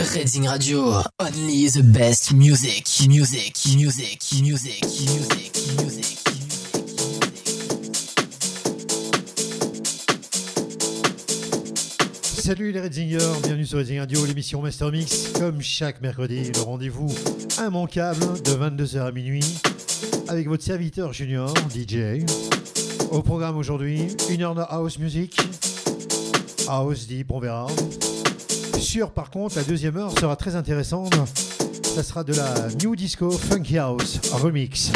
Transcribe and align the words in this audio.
Reading 0.00 0.48
Radio, 0.48 1.02
only 1.18 1.68
the 1.68 1.82
best 1.82 2.32
music, 2.32 2.88
music, 3.06 3.54
music, 3.76 4.16
music, 4.40 4.82
music, 5.02 5.56
music. 5.78 6.18
Salut 12.22 12.72
les 12.72 12.80
Redzingers, 12.80 13.18
bienvenue 13.42 13.66
sur 13.66 13.76
Redding 13.76 13.98
Radio, 13.98 14.24
l'émission 14.24 14.62
Master 14.62 14.90
Mix. 14.90 15.32
Comme 15.38 15.60
chaque 15.60 16.00
mercredi, 16.00 16.50
le 16.50 16.62
rendez-vous 16.62 17.14
immanquable 17.58 18.40
de 18.42 18.52
22h 18.52 19.00
à 19.00 19.12
minuit 19.12 19.44
avec 20.28 20.48
votre 20.48 20.64
serviteur 20.64 21.12
junior, 21.12 21.52
DJ. 21.74 22.24
Au 23.10 23.20
programme 23.20 23.58
aujourd'hui, 23.58 24.06
une 24.30 24.40
heure 24.44 24.54
de 24.54 24.62
house 24.62 24.98
music, 24.98 25.36
house 26.66 27.06
deep, 27.06 27.30
on 27.30 27.38
verra. 27.38 27.66
Sûr 28.80 29.10
par 29.10 29.30
contre, 29.30 29.56
la 29.56 29.62
deuxième 29.62 29.96
heure 29.98 30.18
sera 30.18 30.36
très 30.36 30.56
intéressante. 30.56 31.14
Ça 31.82 32.02
sera 32.02 32.24
de 32.24 32.32
la 32.32 32.68
New 32.82 32.96
Disco 32.96 33.30
Funky 33.30 33.76
House 33.76 34.18
Remix. 34.32 34.90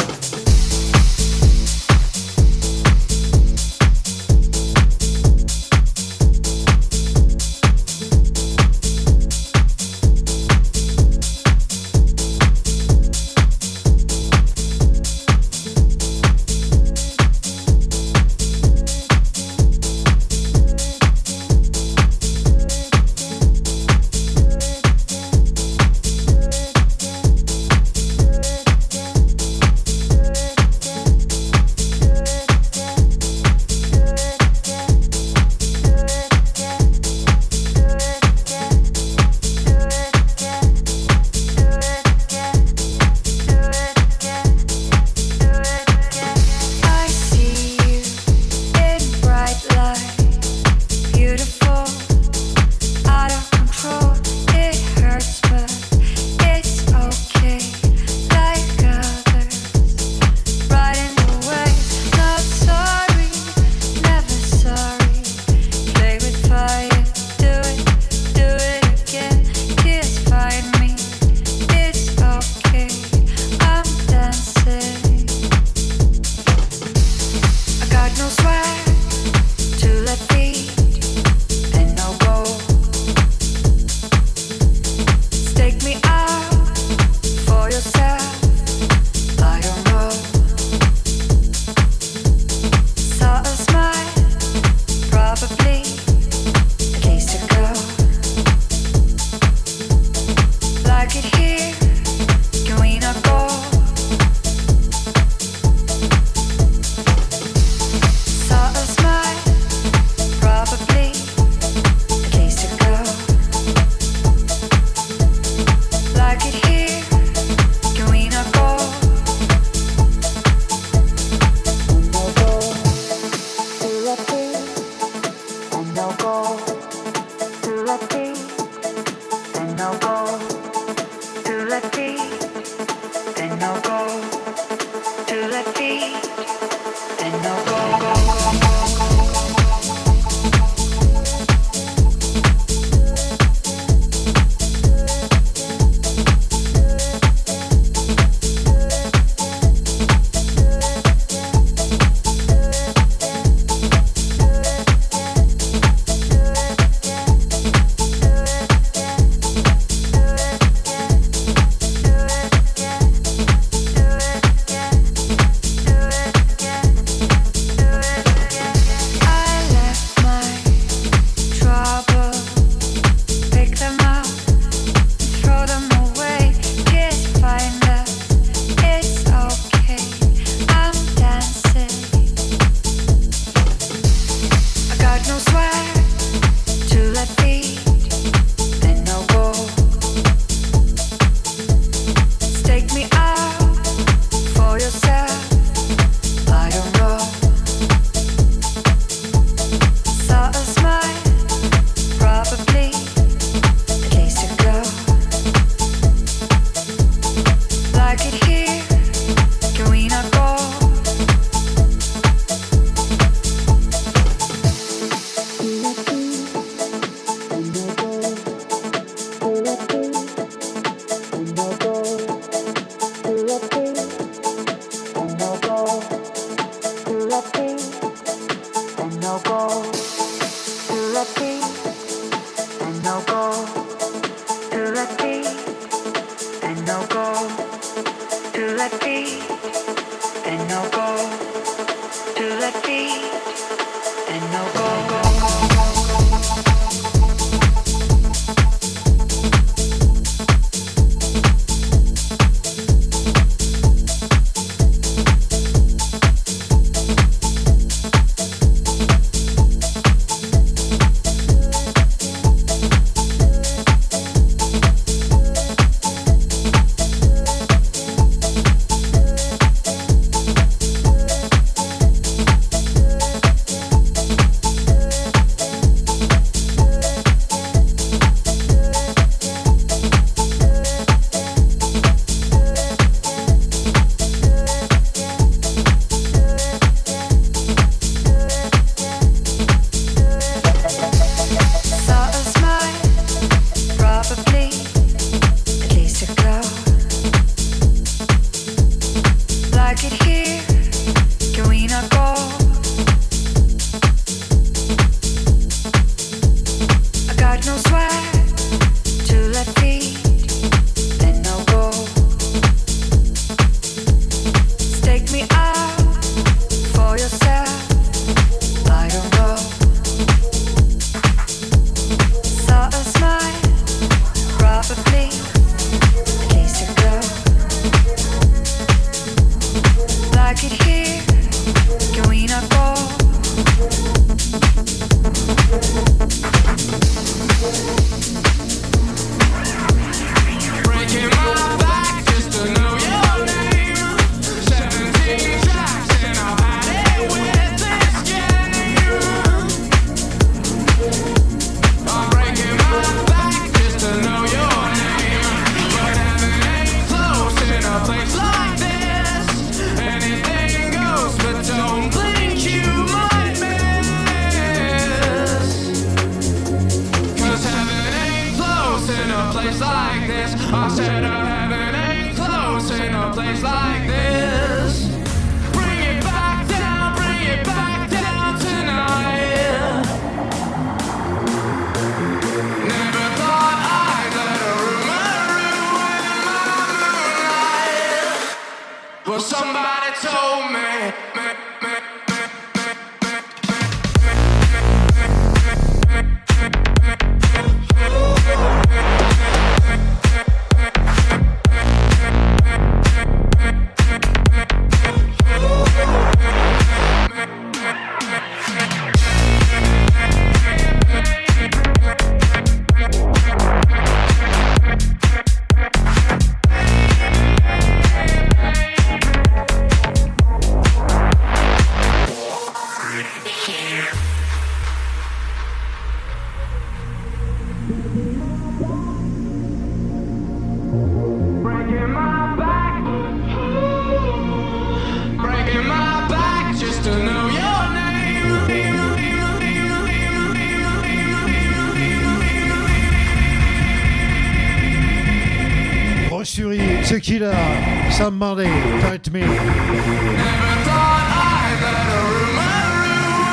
Somebody 448.24 448.64
Hurt 449.02 449.30
Me. 449.32 449.42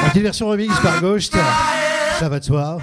Petite 0.08 0.24
version 0.24 0.48
remix 0.48 0.74
par 0.80 1.02
Ghost. 1.02 1.36
Ça 2.18 2.30
va 2.30 2.40
de 2.40 2.46
soi. 2.46 2.78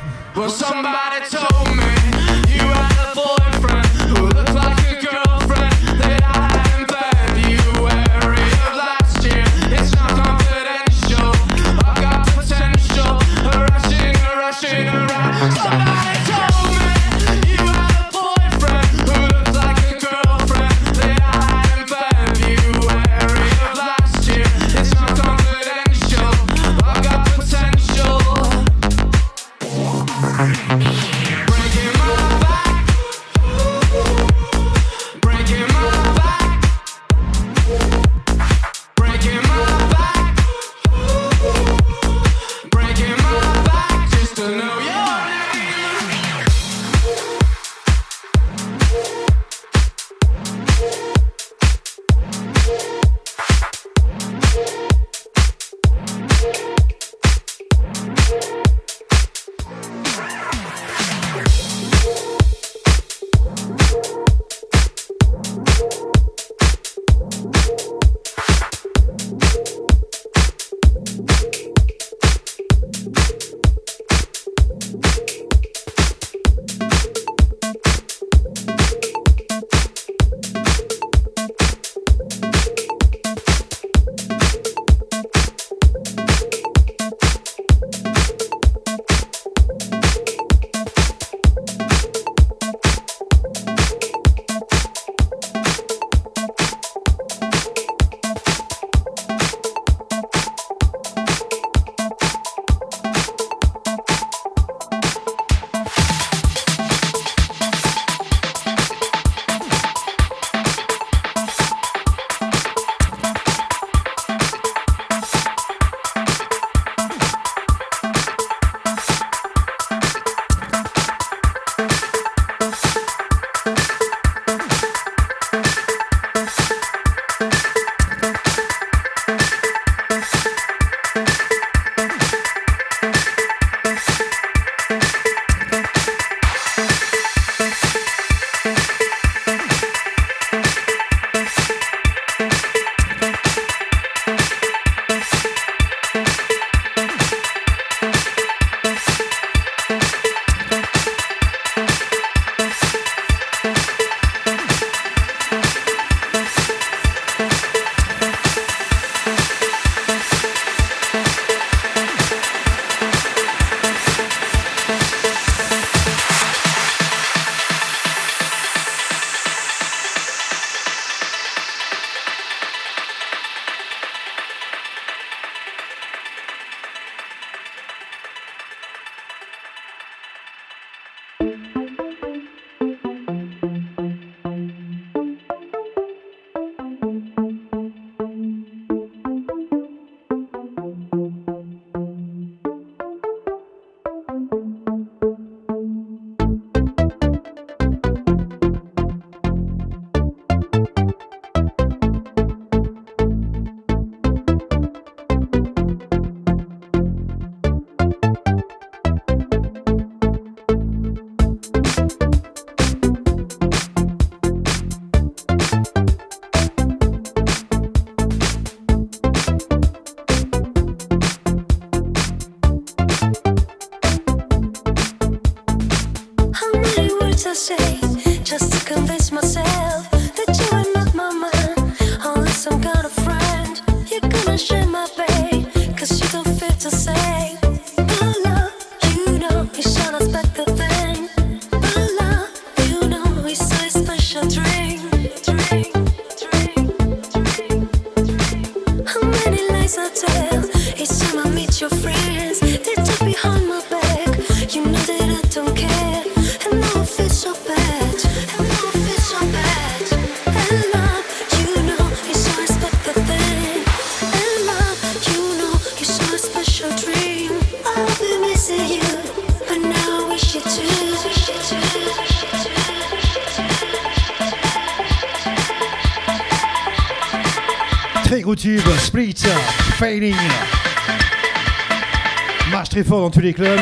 tous 283.30 283.40
les 283.40 283.52
clubs, 283.52 283.80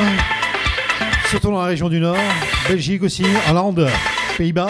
surtout 1.29 1.51
dans 1.51 1.61
la 1.61 1.67
région 1.67 1.89
du 1.89 2.01
Nord, 2.01 2.17
Belgique 2.69 3.03
aussi, 3.03 3.25
Hollande, 3.49 3.89
Pays-Bas. 4.37 4.69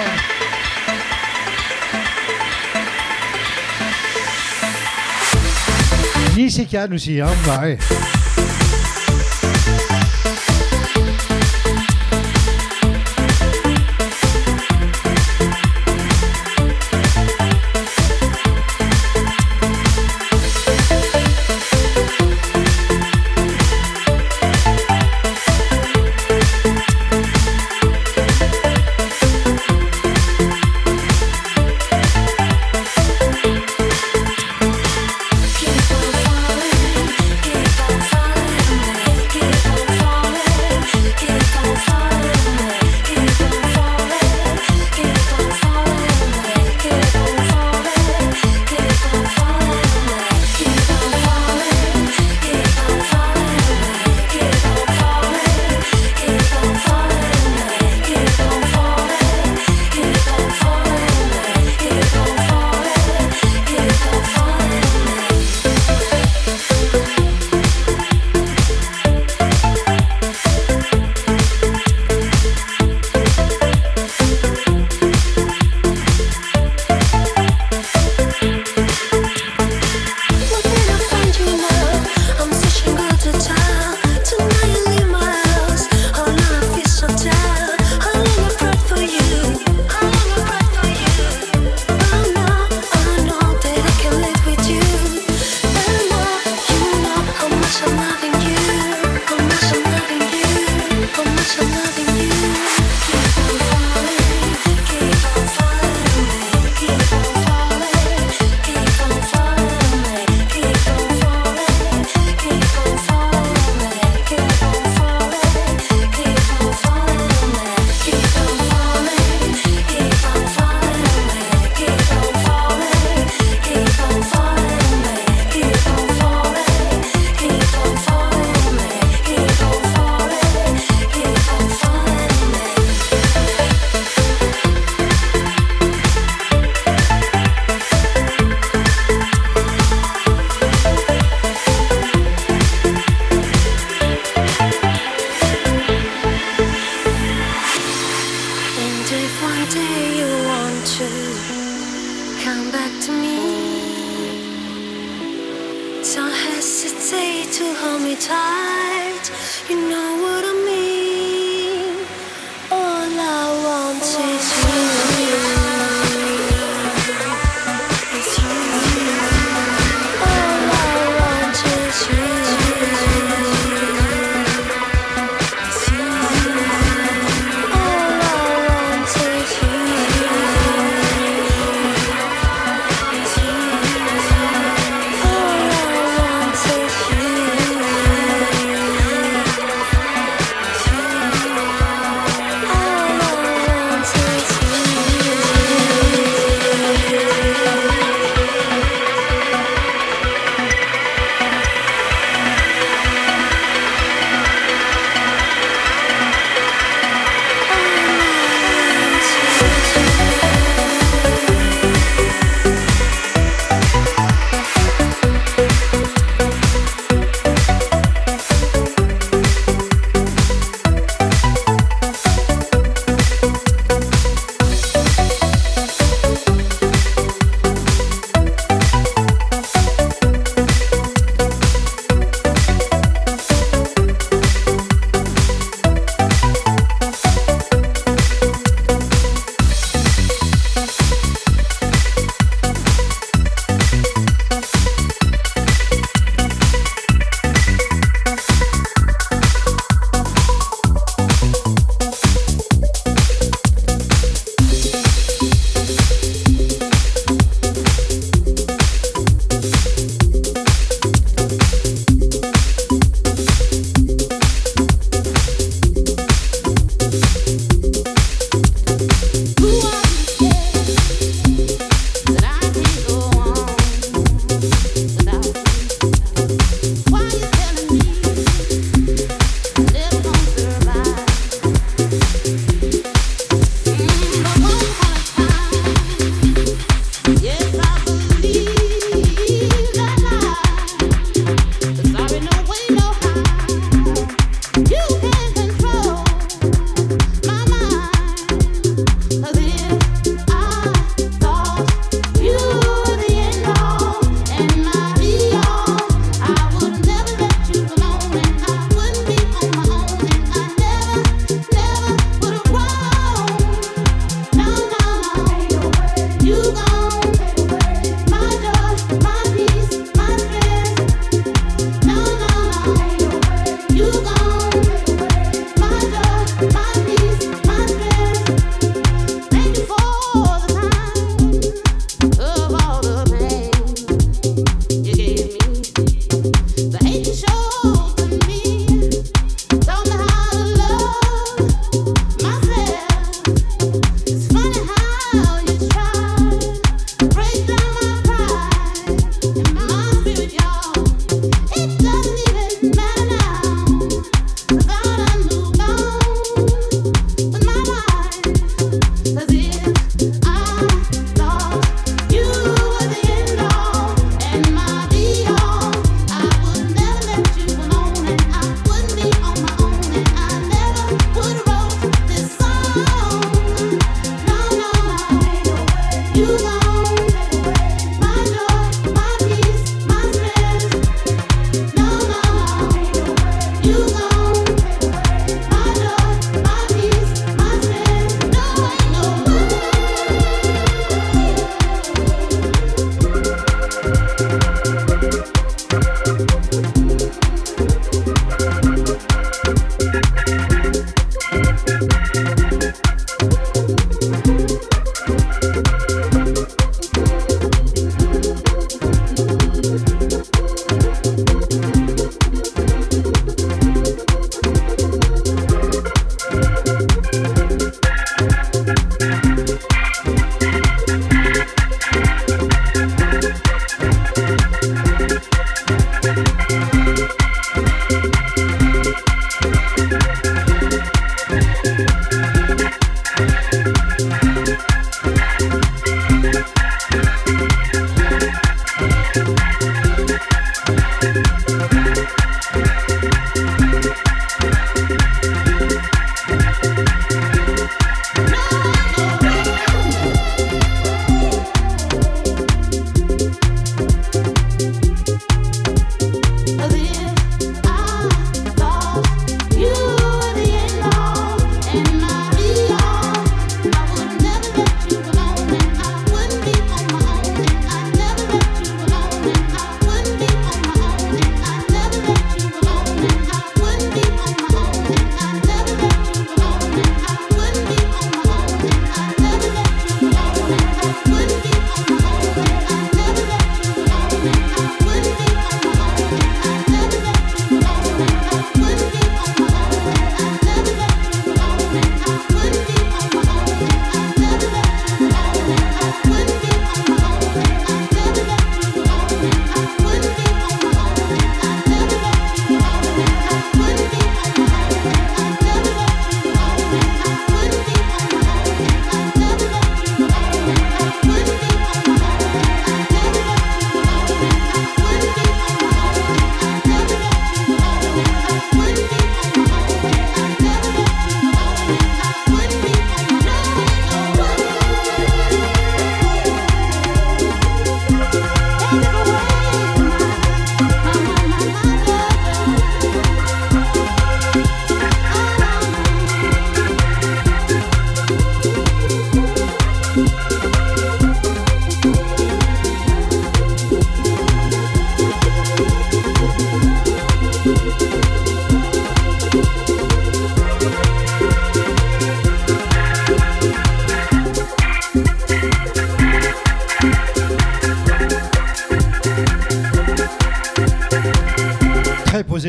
Nice 6.37 6.59
et 6.59 6.67
aussi, 6.93 7.21
hein, 7.21 7.29
bah, 7.47 7.61
ouais. 7.63 7.79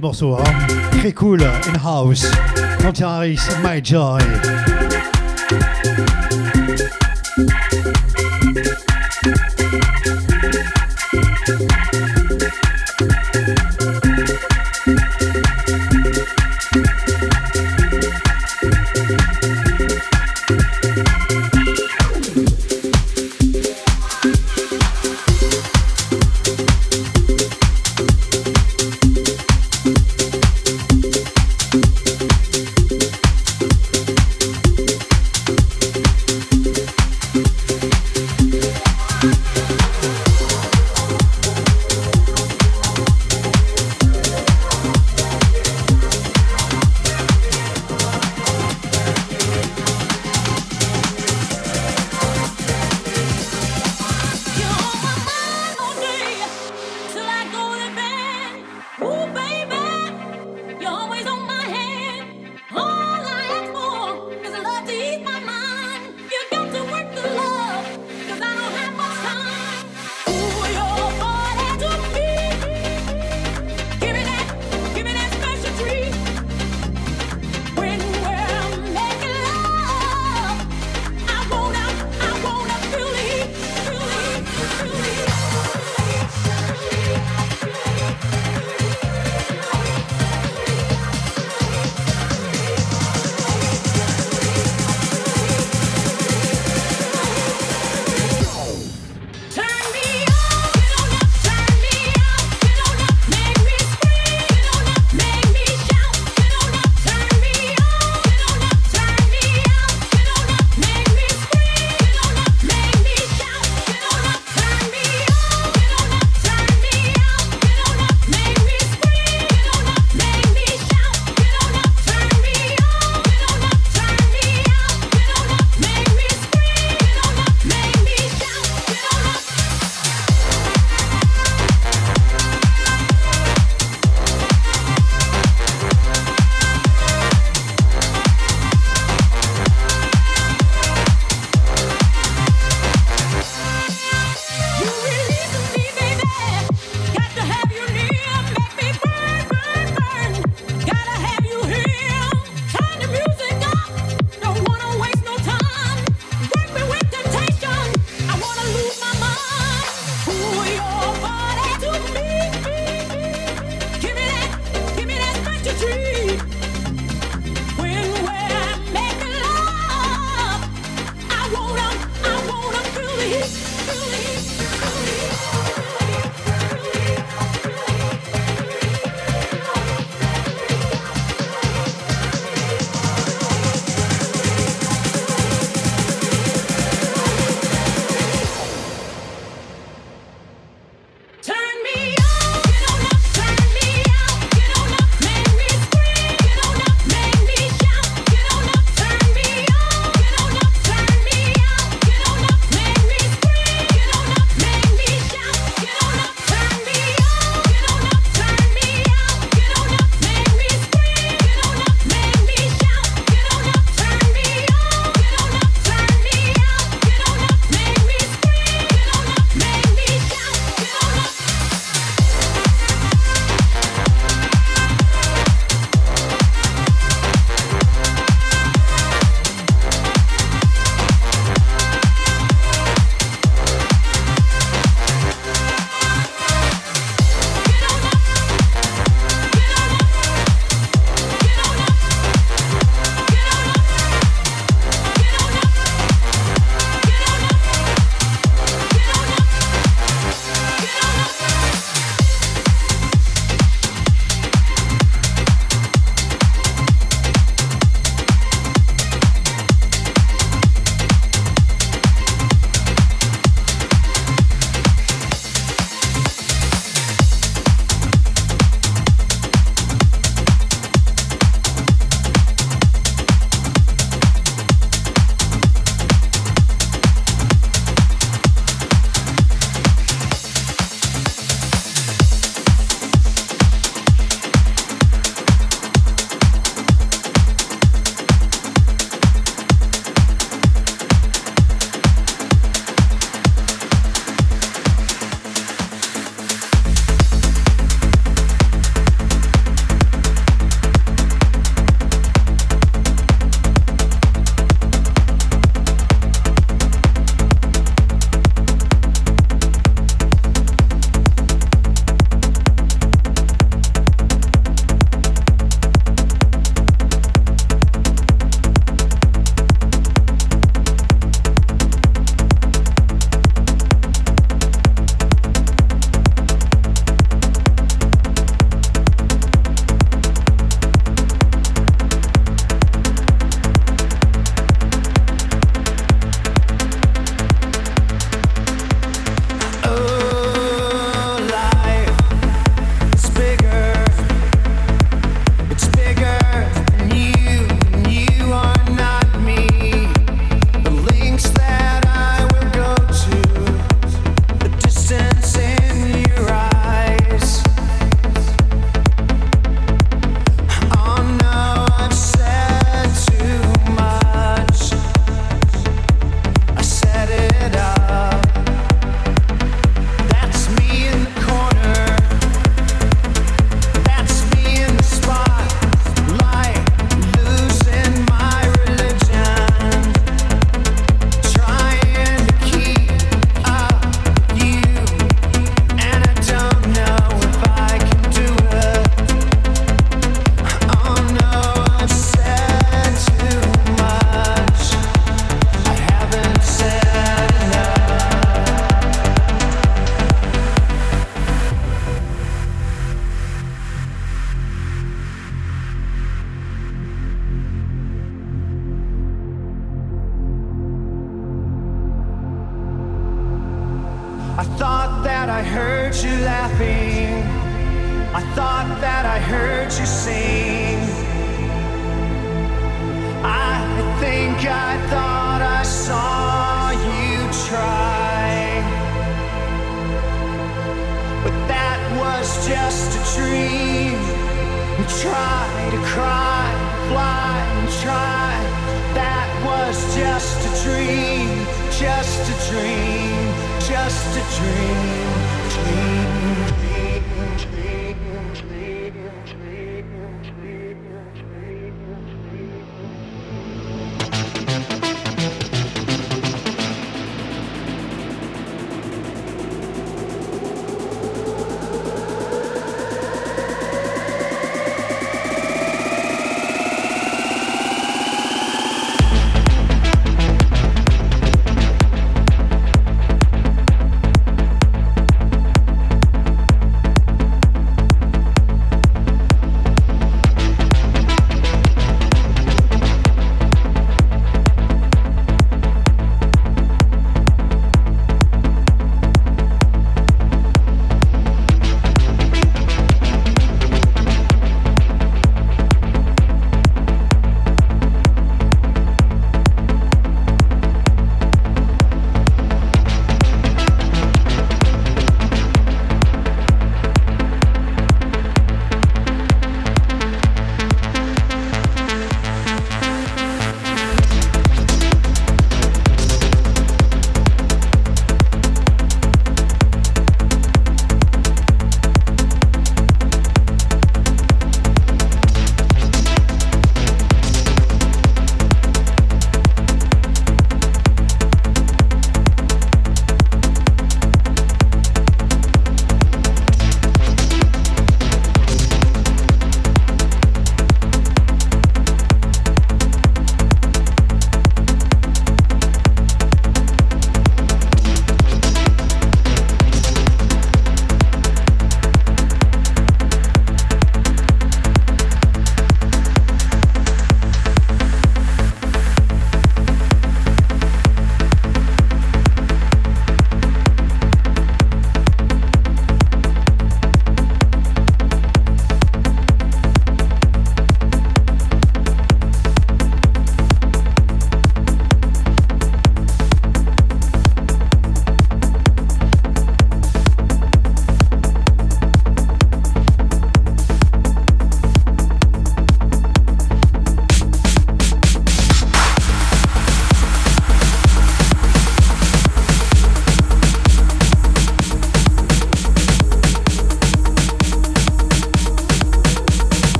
Le 0.00 0.06
morceau, 0.06 0.34
hein. 0.34 0.44
Très 0.98 1.12
cool, 1.12 1.42
in 1.42 1.78
house. 1.84 2.24
Quentin 2.80 3.08
Harris, 3.08 3.40
My 3.62 3.80
Joy. 3.82 4.20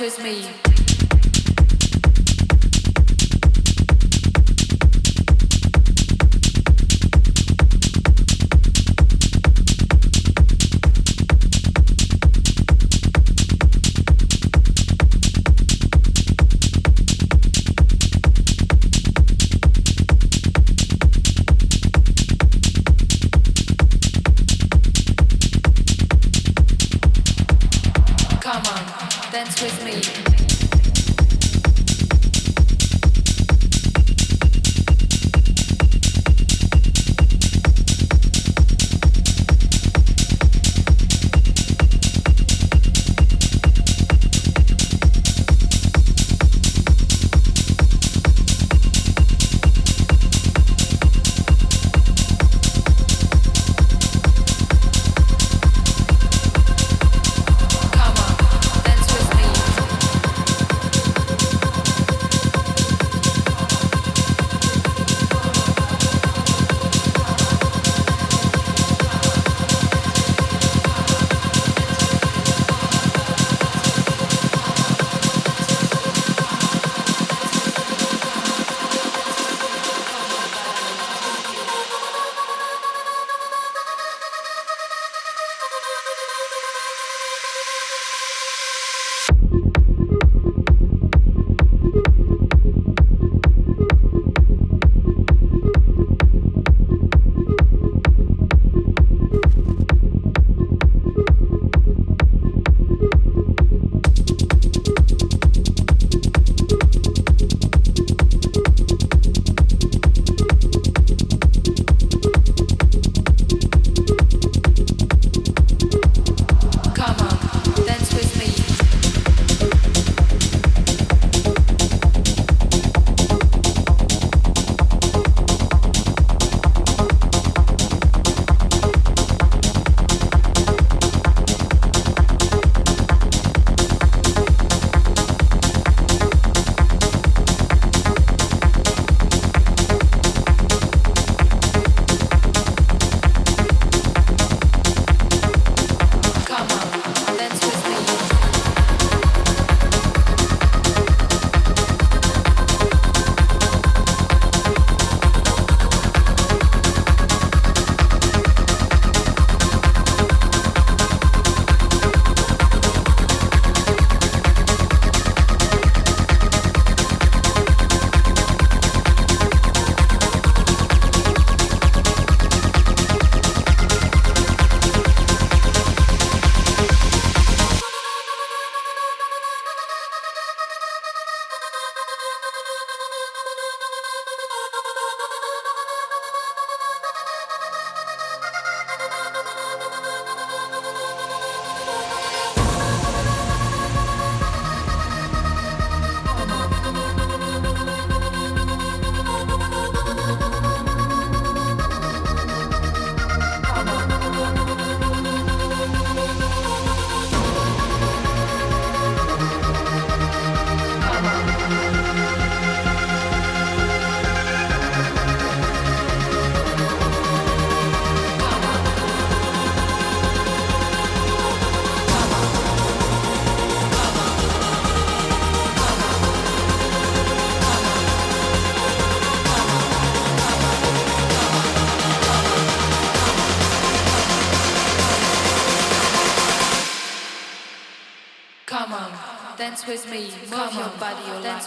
2000 0.00 0.69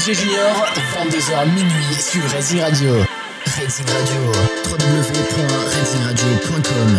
DJ 0.00 0.14
Junior, 0.14 0.54
22h 0.96 1.52
minuit 1.54 1.94
sur 2.00 2.22
Racing 2.32 2.60
Radio. 2.60 3.04
Racing 3.44 3.86
Radio, 3.86 4.32
www.racingradio.com. 4.64 6.96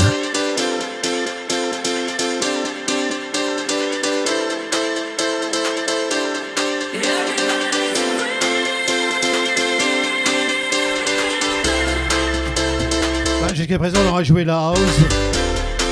Jusqu'à 13.55 13.79
présent, 13.79 13.97
on 14.05 14.09
aura 14.09 14.23
joué 14.23 14.43
la 14.43 14.57
house, 14.57 14.77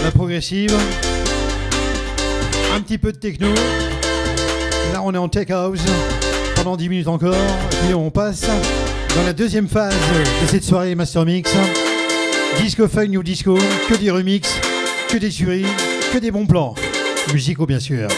la 0.03 0.12
progressive, 0.12 0.78
un 2.76 2.82
petit 2.82 2.99
peu 2.99 3.12
de 3.12 3.18
techno. 3.18 3.47
Là, 4.93 5.01
on 5.03 5.16
est 5.16 5.18
en 5.18 5.28
tech 5.28 5.49
house 5.49 5.82
pendant 6.64 6.76
10 6.76 6.89
minutes 6.89 7.07
encore. 7.07 7.36
Et 7.89 7.93
on 7.93 8.12
passe 8.12 8.45
dans 9.16 9.24
la 9.24 9.34
deuxième 9.34 9.68
phase 9.68 9.95
de 10.41 10.47
cette 10.47 10.64
soirée 10.64 10.93
Master 10.93 11.26
Mix. 11.26 11.51
Disco 12.62 12.88
funk, 12.88 13.07
new 13.07 13.24
disco, 13.24 13.57
que 13.88 13.95
des 13.95 14.12
remixes, 14.12 14.60
que 15.10 15.18
des 15.18 15.30
tueries, 15.30 15.66
que 16.12 16.18
des 16.18 16.32
bons 16.32 16.45
plans. 16.45 16.76
Musicaux, 17.32 17.66
bien 17.66 17.80
sûr. 17.80 18.10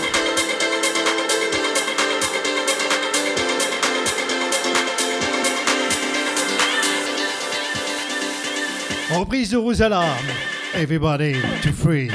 Reprise 9.11 9.51
de 9.51 9.57
Rosalam. 9.57 10.03
Everybody 10.73 11.35
to 11.61 11.71
free. 11.71 12.09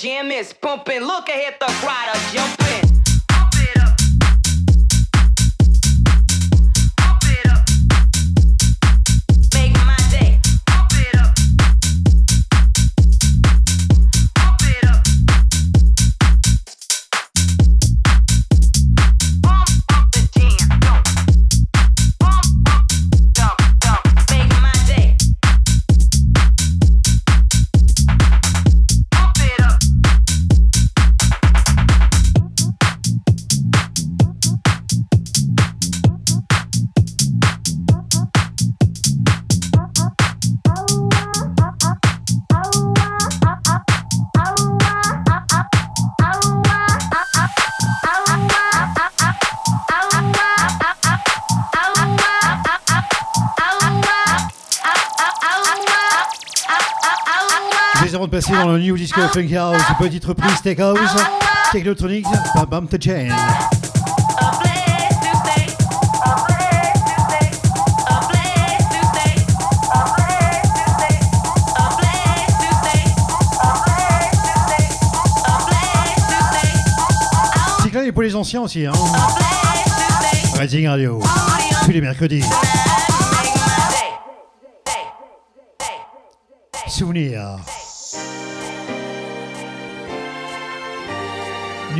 jam 0.00 0.30
is 0.30 0.54
pumping. 0.54 1.02
Look 1.02 1.28
ahead 1.28 1.56
the 1.60 1.66
rider 1.86 2.18
jumping. 2.32 2.59
Something 59.32 59.54
House, 59.54 59.80
petite 59.96 60.24
reprise 60.24 60.56
Steakhouse, 60.56 61.14
Technotronics, 61.70 62.26
Bam 62.52 62.68
Bam 62.68 62.88
The 62.88 63.00
Chain. 63.00 63.28
Cyclade 77.84 78.10
pour 78.10 78.22
les 78.22 78.34
anciens 78.34 78.62
aussi, 78.62 78.84
hein. 78.84 78.92
Rising 80.58 80.88
Radio, 80.88 81.22
tous 81.84 81.92
les 81.92 82.00
mercredis. 82.00 82.42
Souvenir. 86.88 87.60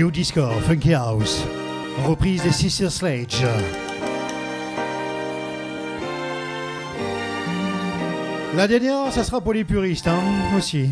New 0.00 0.10
Disco, 0.10 0.48
Funky 0.66 0.94
House, 0.94 1.44
reprise 2.06 2.42
des 2.42 2.52
Sister 2.52 2.88
Sledge. 2.88 3.44
La 8.56 8.66
dernière, 8.66 9.12
ça 9.12 9.22
sera 9.24 9.42
pour 9.42 9.52
les 9.52 9.62
puristes 9.62 10.08
hein, 10.08 10.22
aussi. 10.56 10.88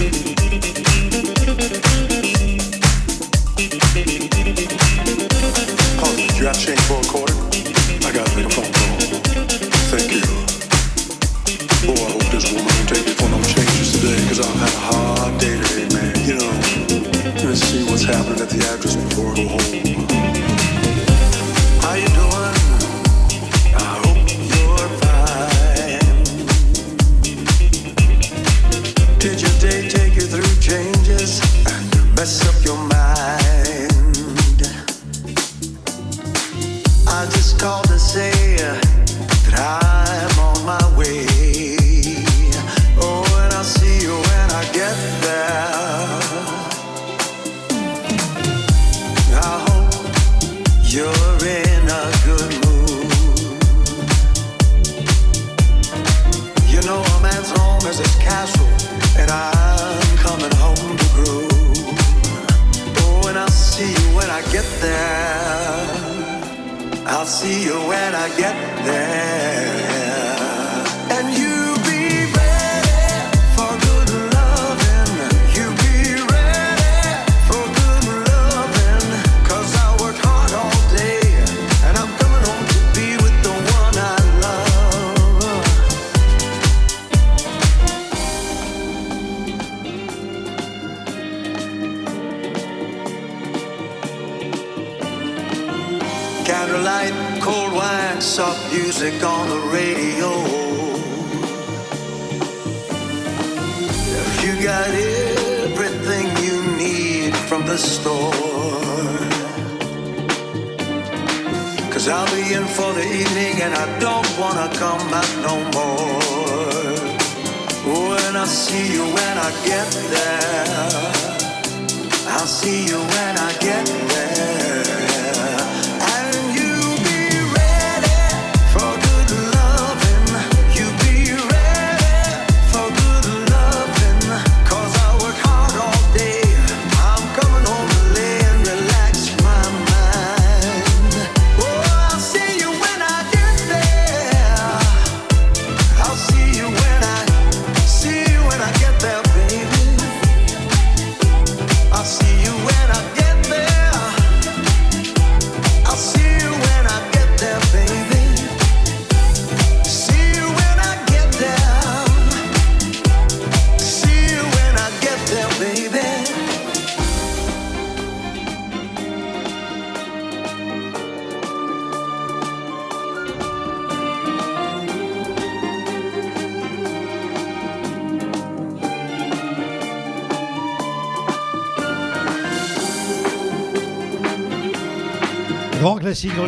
city. 0.00 0.39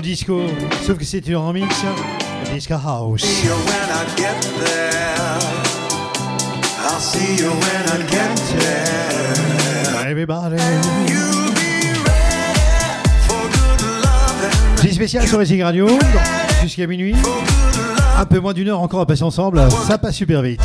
disco, 0.00 0.42
sauf 0.86 0.98
que 0.98 1.04
c'est 1.04 1.26
une 1.28 1.36
remix 1.36 1.74
hein. 1.84 1.94
Disco 2.52 2.74
House. 2.74 3.22
See 14.76 14.92
spécial 14.92 15.26
sur 15.26 15.38
Racing 15.38 15.62
Radio 15.62 15.88
jusqu'à 16.62 16.86
minuit. 16.86 17.14
Un 18.18 18.24
peu 18.26 18.40
moins 18.40 18.52
d'une 18.52 18.68
heure 18.68 18.80
encore 18.80 19.00
à 19.00 19.06
passer 19.06 19.22
ensemble, 19.22 19.62
ça 19.86 19.98
passe 19.98 20.16
super 20.16 20.42
vite. 20.42 20.60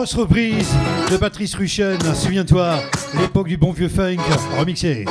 Grosse 0.00 0.14
reprise 0.14 0.72
de 1.10 1.18
Patrice 1.18 1.54
Ruchen, 1.54 1.98
souviens-toi, 2.14 2.82
l'époque 3.20 3.48
du 3.48 3.58
bon 3.58 3.70
vieux 3.70 3.90
funk, 3.90 4.16
remixé. 4.58 5.04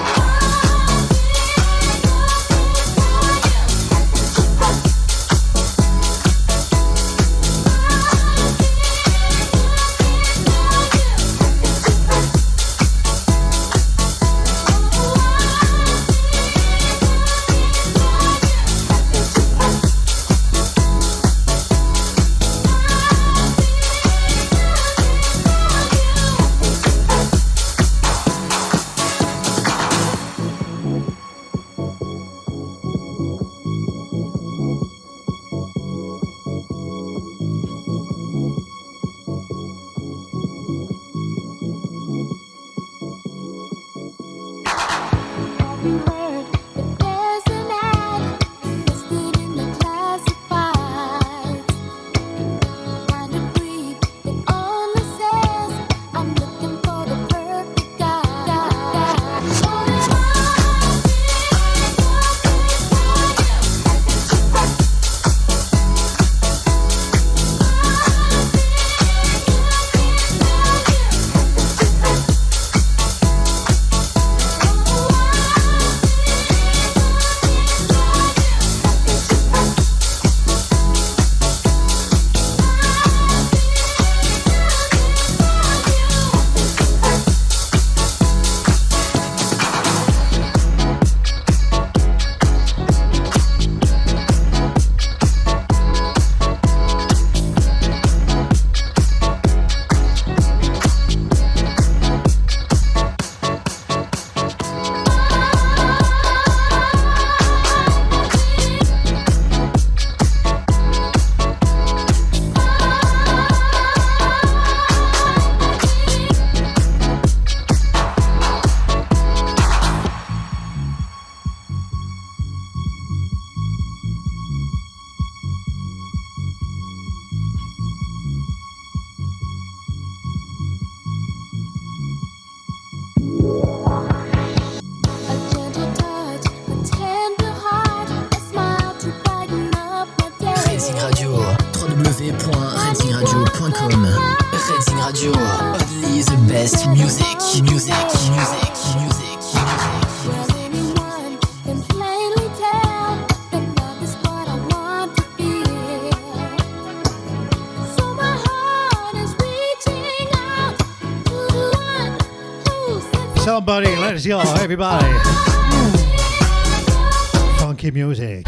Somebody, 163.69 163.95
let's 163.97 164.25
go, 164.25 164.39
everybody. 164.39 165.05
Funky 167.59 167.91
music. 167.91 168.47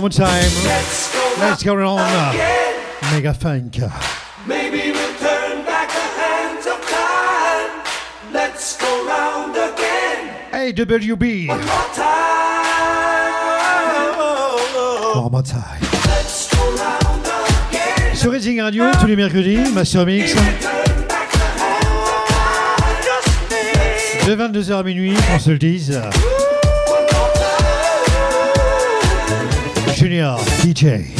One 0.00 0.02
more 0.02 0.10
time. 0.10 0.50
Let's 1.40 1.62
go 1.64 1.74
on. 1.84 2.36
Mega 3.10 3.34
funk. 3.34 3.78
Maybe 4.46 4.92
we'll 4.92 5.14
turn 5.18 5.64
back 5.64 5.88
the 5.88 6.08
hands 6.22 6.66
of 6.66 6.80
time. 6.88 7.70
Let's 8.32 8.76
go 8.76 9.06
round 9.08 9.56
again. 9.56 10.36
AWB. 10.52 11.46
More 11.46 11.58
time. 11.94 12.38
One 15.16 15.32
more 15.32 15.42
time. 15.42 15.82
Let's 16.06 16.48
go 16.54 16.62
round 16.76 17.26
again. 17.72 18.14
Sur 18.14 18.30
Racing 18.30 18.60
Radio, 18.60 18.84
tous 19.00 19.06
les 19.06 19.16
mercredis, 19.16 19.72
Master 19.72 20.06
Mix. 20.06 20.34
De 24.26 24.36
22h 24.36 24.74
à 24.74 24.82
minuit, 24.84 25.14
qu'on 25.28 25.38
se 25.40 25.50
le 25.50 25.58
dise. 25.58 26.00
Junior, 29.98 30.38
DJ. 30.62 31.17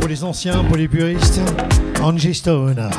Pour 0.00 0.08
les 0.08 0.24
anciens, 0.24 0.62
pour 0.64 0.76
les 0.76 0.88
puristes. 0.88 1.40
Angie 2.02 2.34
Stone. 2.34 2.90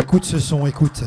Écoute 0.00 0.24
ce 0.24 0.38
son, 0.38 0.66
écoute. 0.66 1.04